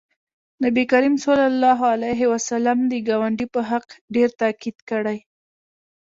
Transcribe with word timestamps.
نبي 0.63 0.83
کریم 0.91 1.15
صلی 1.25 1.45
الله 1.51 1.79
علیه 1.95 2.21
وسلم 2.33 2.77
د 2.91 2.93
ګاونډي 3.07 3.47
په 3.53 3.61
حق 3.69 3.87
ډېر 4.15 4.29
تاکید 4.41 4.77
کړی 4.89 5.17